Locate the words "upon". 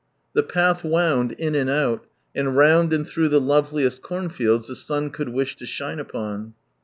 5.99-6.55